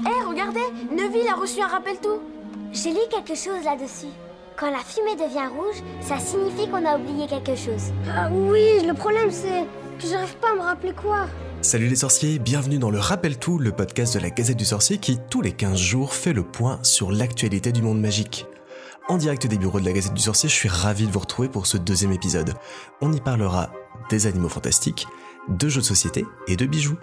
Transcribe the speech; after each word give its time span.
Hé, 0.00 0.24
regardez 0.28 0.60
Neville 0.90 1.28
a 1.28 1.36
reçu 1.36 1.60
un 1.60 1.68
rappel 1.68 1.96
tout 2.02 2.20
J'ai 2.72 2.90
lu 2.90 2.98
quelque 3.10 3.36
chose 3.38 3.64
là-dessus. 3.64 4.12
Quand 4.56 4.70
la 4.70 4.78
fumée 4.78 5.14
devient 5.14 5.46
rouge, 5.46 5.82
ça 6.00 6.18
signifie 6.18 6.68
qu'on 6.68 6.84
a 6.84 6.96
oublié 6.96 7.28
quelque 7.28 7.54
chose. 7.54 7.92
Ah 8.08 8.28
oui, 8.32 8.84
le 8.84 8.92
problème 8.94 9.30
c'est 9.30 9.64
que 10.00 10.08
j'arrive 10.08 10.36
pas 10.38 10.50
à 10.50 10.54
me 10.56 10.62
rappeler 10.62 10.92
quoi. 10.92 11.26
Salut 11.60 11.86
les 11.86 11.94
sorciers, 11.96 12.40
bienvenue 12.40 12.78
dans 12.78 12.90
le 12.90 12.98
Rappel 12.98 13.38
Tout, 13.38 13.58
le 13.58 13.70
podcast 13.70 14.14
de 14.14 14.18
la 14.20 14.30
Gazette 14.30 14.56
du 14.56 14.64
Sorcier 14.64 14.98
qui, 14.98 15.18
tous 15.30 15.42
les 15.42 15.52
15 15.52 15.78
jours, 15.78 16.12
fait 16.12 16.32
le 16.32 16.42
point 16.42 16.80
sur 16.82 17.12
l'actualité 17.12 17.70
du 17.70 17.80
monde 17.80 18.00
magique. 18.00 18.46
En 19.08 19.16
direct 19.16 19.46
des 19.46 19.58
bureaux 19.58 19.78
de 19.78 19.84
la 19.84 19.92
Gazette 19.92 20.14
du 20.14 20.22
Sorcier, 20.22 20.48
je 20.48 20.54
suis 20.54 20.68
ravi 20.68 21.06
de 21.06 21.12
vous 21.12 21.20
retrouver 21.20 21.48
pour 21.48 21.66
ce 21.68 21.76
deuxième 21.76 22.12
épisode. 22.12 22.54
On 23.00 23.12
y 23.12 23.20
parlera 23.20 23.70
des 24.10 24.26
animaux 24.26 24.48
fantastiques, 24.48 25.06
de 25.48 25.68
jeux 25.68 25.82
de 25.82 25.86
société 25.86 26.26
et 26.48 26.56
de 26.56 26.66
bijoux. 26.66 26.96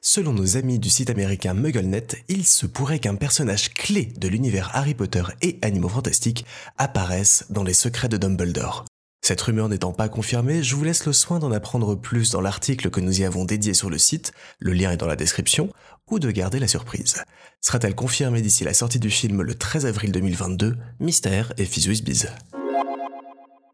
Selon 0.00 0.32
nos 0.32 0.56
amis 0.56 0.78
du 0.78 0.90
site 0.90 1.10
américain 1.10 1.54
MuggleNet, 1.54 2.22
il 2.28 2.46
se 2.46 2.66
pourrait 2.66 3.00
qu'un 3.00 3.16
personnage 3.16 3.74
clé 3.74 4.12
de 4.16 4.28
l'univers 4.28 4.70
Harry 4.74 4.94
Potter 4.94 5.24
et 5.42 5.58
Animaux 5.60 5.88
Fantastiques 5.88 6.46
apparaisse 6.76 7.46
dans 7.50 7.64
les 7.64 7.74
secrets 7.74 8.08
de 8.08 8.16
Dumbledore. 8.16 8.84
Cette 9.22 9.40
rumeur 9.40 9.68
n'étant 9.68 9.92
pas 9.92 10.08
confirmée, 10.08 10.62
je 10.62 10.76
vous 10.76 10.84
laisse 10.84 11.04
le 11.04 11.12
soin 11.12 11.40
d'en 11.40 11.50
apprendre 11.50 11.96
plus 11.96 12.30
dans 12.30 12.40
l'article 12.40 12.90
que 12.90 13.00
nous 13.00 13.20
y 13.20 13.24
avons 13.24 13.44
dédié 13.44 13.74
sur 13.74 13.90
le 13.90 13.98
site, 13.98 14.32
le 14.60 14.72
lien 14.72 14.92
est 14.92 14.96
dans 14.96 15.08
la 15.08 15.16
description, 15.16 15.68
ou 16.08 16.20
de 16.20 16.30
garder 16.30 16.60
la 16.60 16.68
surprise. 16.68 17.16
Sera-t-elle 17.60 17.96
confirmée 17.96 18.40
d'ici 18.40 18.62
la 18.62 18.74
sortie 18.74 19.00
du 19.00 19.10
film 19.10 19.42
le 19.42 19.54
13 19.56 19.84
avril 19.84 20.12
2022 20.12 20.76
Mystère 21.00 21.52
et 21.58 21.64
Biz. 21.64 22.28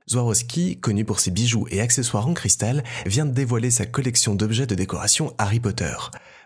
Swarovski, 0.06 0.78
connu 0.78 1.04
pour 1.04 1.18
ses 1.18 1.30
bijoux 1.30 1.66
et 1.70 1.80
accessoires 1.80 2.28
en 2.28 2.34
cristal, 2.34 2.84
vient 3.06 3.24
de 3.24 3.32
dévoiler 3.32 3.70
sa 3.70 3.86
collection 3.86 4.34
d'objets 4.34 4.66
de 4.66 4.74
décoration 4.74 5.32
Harry 5.38 5.60
Potter. 5.60 5.94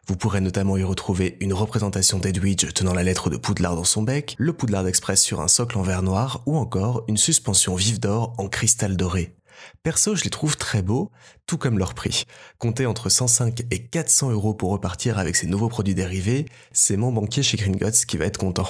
Vous 0.07 0.17
pourrez 0.17 0.41
notamment 0.41 0.77
y 0.77 0.85
retrouver 0.85 1.37
une 1.41 1.53
représentation 1.53 2.19
d'Edwidge 2.19 2.73
tenant 2.73 2.95
la 2.95 3.03
lettre 3.03 3.31
de 3.31 3.37
Poudlard 3.37 3.75
dans 3.75 3.85
son 3.85 4.03
bec, 4.03 4.37
le 4.39 4.53
Poudlard 4.53 4.87
Express 4.87 5.21
sur 5.21 5.41
un 5.41 5.49
socle 5.49 5.77
en 5.77 5.83
verre 5.83 6.03
noir 6.03 6.43
ou 6.47 6.57
encore 6.57 7.05
une 7.09 7.17
suspension 7.17 7.75
vive 7.75 7.99
d'or 7.99 8.33
en 8.39 8.49
cristal 8.49 8.97
doré. 8.97 9.35
Perso, 9.83 10.15
je 10.15 10.25
les 10.25 10.31
trouve 10.31 10.57
très 10.57 10.83
beaux, 10.83 11.11
tout 11.47 11.59
comme 11.59 11.79
leur 11.79 11.95
prix. 11.95 12.25
Comptez 12.59 12.87
entre 12.87 13.09
105 13.09 13.65
et 13.71 13.87
400 13.87 14.31
euros 14.31 14.55
pour 14.55 14.71
repartir 14.71 15.19
avec 15.19 15.35
ces 15.35 15.49
nouveaux 15.49 15.69
produits 15.69 15.97
dérivés, 15.97 16.47
c'est 16.73 16.97
mon 16.97 17.13
banquier 17.13 17.43
chez 17.43 17.57
Gringotts 17.57 18.07
qui 18.07 18.17
va 18.19 18.27
être 18.27 18.39
content. 18.39 18.69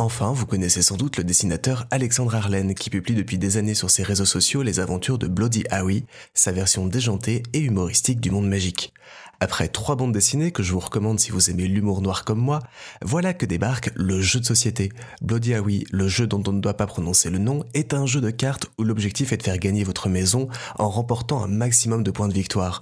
Enfin, 0.00 0.32
vous 0.32 0.46
connaissez 0.46 0.80
sans 0.80 0.96
doute 0.96 1.18
le 1.18 1.24
dessinateur 1.24 1.86
Alexandre 1.90 2.34
Arlen 2.34 2.74
qui 2.74 2.88
publie 2.88 3.14
depuis 3.14 3.36
des 3.36 3.58
années 3.58 3.74
sur 3.74 3.90
ses 3.90 4.02
réseaux 4.02 4.24
sociaux 4.24 4.62
les 4.62 4.80
aventures 4.80 5.18
de 5.18 5.26
Bloody 5.26 5.64
Harry, 5.68 6.06
sa 6.32 6.52
version 6.52 6.86
déjantée 6.86 7.42
et 7.52 7.58
humoristique 7.58 8.18
du 8.18 8.30
monde 8.30 8.48
magique. 8.48 8.94
Après 9.40 9.68
trois 9.68 9.96
bandes 9.96 10.14
dessinées 10.14 10.52
que 10.52 10.62
je 10.62 10.72
vous 10.72 10.80
recommande 10.80 11.20
si 11.20 11.32
vous 11.32 11.50
aimez 11.50 11.66
l'humour 11.66 12.00
noir 12.00 12.24
comme 12.24 12.40
moi, 12.40 12.60
voilà 13.02 13.34
que 13.34 13.44
débarque 13.44 13.90
le 13.94 14.22
jeu 14.22 14.40
de 14.40 14.46
société. 14.46 14.90
Bloody 15.20 15.52
Harry, 15.52 15.84
le 15.90 16.08
jeu 16.08 16.26
dont 16.26 16.42
on 16.46 16.52
ne 16.52 16.60
doit 16.62 16.78
pas 16.78 16.86
prononcer 16.86 17.28
le 17.28 17.36
nom, 17.36 17.62
est 17.74 17.92
un 17.92 18.06
jeu 18.06 18.22
de 18.22 18.30
cartes 18.30 18.70
où 18.78 18.84
l'objectif 18.84 19.34
est 19.34 19.36
de 19.36 19.42
faire 19.42 19.58
gagner 19.58 19.84
votre 19.84 20.08
maison 20.08 20.48
en 20.78 20.88
remportant 20.88 21.44
un 21.44 21.48
maximum 21.48 22.04
de 22.04 22.10
points 22.10 22.28
de 22.28 22.32
victoire. 22.32 22.80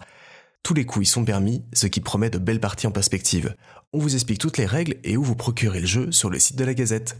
Tous 0.63 0.75
les 0.75 0.85
coups 0.85 1.09
y 1.09 1.11
sont 1.11 1.25
permis, 1.25 1.65
ce 1.73 1.87
qui 1.87 2.01
promet 2.01 2.31
de 2.31 2.39
belles 2.39 2.61
parties 2.61 2.87
en 2.87 2.91
perspective. 2.91 3.55
On 3.93 3.99
vous 3.99 4.15
explique 4.15 4.39
toutes 4.39 4.59
les 4.59 4.67
règles 4.67 4.97
et 5.05 5.17
où 5.17 5.23
vous 5.23 5.35
procurer 5.35 5.81
le 5.81 5.87
jeu 5.87 6.13
sur 6.13 6.29
le 6.31 6.39
site 6.39 6.57
de 6.57 6.65
la 6.65 6.75
Gazette. 6.75 7.17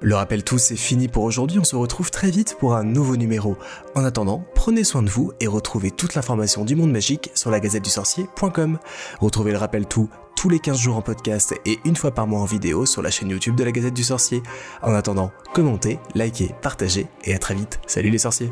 Le 0.00 0.16
rappel 0.16 0.42
tous, 0.42 0.58
c'est 0.58 0.76
fini 0.76 1.06
pour 1.06 1.22
aujourd'hui, 1.22 1.60
on 1.60 1.64
se 1.64 1.76
retrouve 1.76 2.10
très 2.10 2.30
vite 2.30 2.56
pour 2.58 2.74
un 2.74 2.82
nouveau 2.82 3.16
numéro. 3.16 3.56
En 3.94 4.04
attendant, 4.04 4.44
prenez 4.56 4.82
soin 4.82 5.02
de 5.02 5.10
vous 5.10 5.32
et 5.38 5.46
retrouvez 5.46 5.92
toute 5.92 6.16
l'information 6.16 6.64
du 6.64 6.74
monde 6.74 6.90
magique 6.90 7.30
sur 7.34 7.50
la 7.50 7.60
gazette 7.60 7.84
du 7.84 7.90
sorcier.com. 7.90 8.80
Retrouvez 9.20 9.52
le 9.52 9.58
rappel 9.58 9.86
tout 9.86 10.10
tous 10.42 10.48
les 10.48 10.58
15 10.58 10.76
jours 10.76 10.96
en 10.96 11.02
podcast 11.02 11.54
et 11.66 11.78
une 11.84 11.94
fois 11.94 12.10
par 12.10 12.26
mois 12.26 12.40
en 12.40 12.46
vidéo 12.46 12.84
sur 12.84 13.00
la 13.00 13.12
chaîne 13.12 13.30
YouTube 13.30 13.54
de 13.54 13.62
la 13.62 13.70
Gazette 13.70 13.94
du 13.94 14.02
Sorcier. 14.02 14.42
En 14.82 14.92
attendant, 14.92 15.30
commentez, 15.54 16.00
likez, 16.16 16.50
partagez 16.62 17.06
et 17.22 17.32
à 17.32 17.38
très 17.38 17.54
vite. 17.54 17.78
Salut 17.86 18.10
les 18.10 18.18
sorciers 18.18 18.50